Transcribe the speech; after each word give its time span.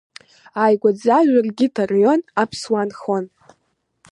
Ааигәаӡа 0.61 1.17
Жәыргьыҭ 1.29 1.75
араион 1.83 2.21
аԥсуаа 2.41 2.85
нхон. 2.89 3.25